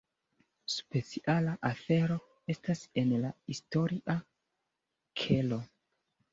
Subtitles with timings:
[0.75, 2.17] Speciala afero
[2.55, 4.19] estas en la historia
[5.23, 5.65] kelo.